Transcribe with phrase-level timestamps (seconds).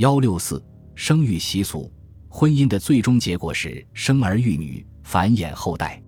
[0.00, 1.92] 幺六四生育习俗，
[2.30, 6.02] 婚姻的最终结果是生儿育女，繁衍后代。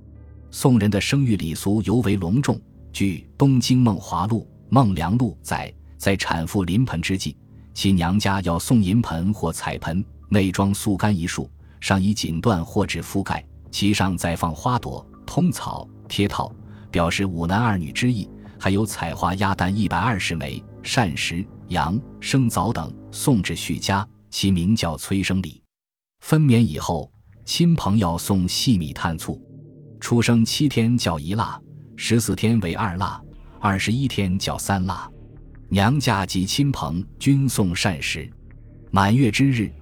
[0.51, 2.59] 宋人的生育礼俗尤为隆重。
[2.91, 7.37] 据《东京梦华录》《孟良录》载，在产妇临盆之际，
[7.75, 16.51] 其娘家要送银盆或彩盆，内装素干一束，上以锦缎或纸覆盖，其上再放花朵、通草、贴套，
[16.91, 18.27] 表示五男二女之意。
[18.59, 25.63] 还有彩花鸭蛋一百二十枚、膳食、羊、生枣等送至许家，其名叫催生礼。
[26.21, 27.11] 分娩以后，
[27.45, 29.41] 亲朋要送细米炭醋。
[30.01, 31.61] 出生七天叫一腊，
[31.97, 33.21] 十四天为二腊，
[33.61, 35.09] 二十一天叫三腊。
[35.69, 38.31] 娘家及亲朋均送膳食。
[38.91, 39.73] 满月之日，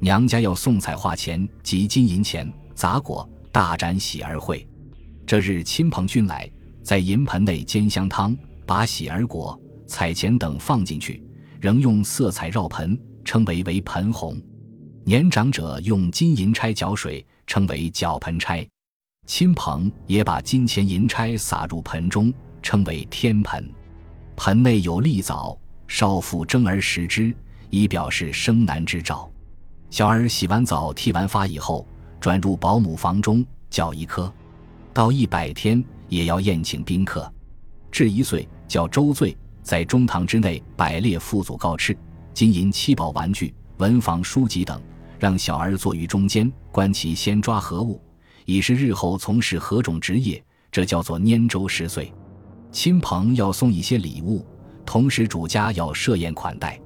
[0.00, 4.68] 娘家要送彩画钱及金银钱、杂果，大展喜儿会。
[5.26, 6.50] 这日亲朋均来。
[6.80, 11.20] 在银盆内煎香汤，把喜儿果、彩钱等放进去，
[11.60, 14.40] 仍用色彩绕盆，称为为盆红。
[15.02, 18.64] 年长者用金银钗搅水，称为搅盆钗。
[19.26, 23.68] 亲朋也把金钱银钗撒入盆中，称为天盆。
[24.36, 25.58] 盆内有栗枣，
[25.88, 27.34] 少妇蒸而食之，
[27.70, 29.28] 以表示生男之兆。
[29.90, 31.84] 小儿洗完澡、剃完发以后，
[32.20, 34.32] 转入保姆房中，叫一颗，
[34.92, 35.82] 到一百天。
[36.10, 37.30] 也要宴请宾客，
[37.92, 39.36] 至一岁叫周岁，
[39.68, 41.94] 在中堂之内摆列父祖告敕，
[42.32, 44.80] 金银七宝玩具、文房书籍等，
[45.18, 48.00] 让小儿坐于中间，观其先抓何物，
[48.46, 50.42] 以示日后从事何种职业。
[50.72, 52.10] 这叫做拈周十岁。
[52.72, 54.42] 亲朋要送一些礼物，
[54.86, 56.80] 同时主家要设宴款待。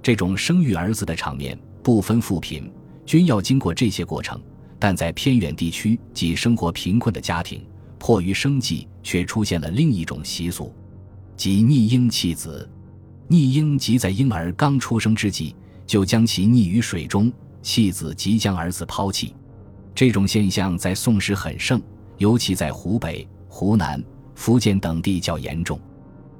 [0.00, 2.72] 这种生育儿子的场面，不分富贫，
[3.04, 4.40] 均要经过这些过程。
[4.78, 7.66] 但在偏远地区及生活贫困的家庭。
[7.98, 10.72] 迫于生计，却出现了另一种习俗，
[11.40, 12.68] 即溺婴弃子。
[13.30, 19.34] 溺婴即在婴儿刚出生之际，就将其溺于水中，弃子即将儿子抛弃。
[19.94, 21.80] 这种现象在宋时很盛，
[22.18, 25.80] 尤其在湖北、湖南、福建等地较严重。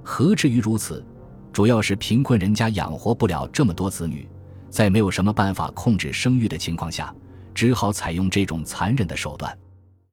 [0.03, 1.03] 何至于如此？
[1.51, 4.29] 主要是贫困人家养活不了这么多子女，
[4.69, 7.11] 在没有什么办法控制生育的情况下，
[7.55, 9.57] 只好采用这种残忍的手段。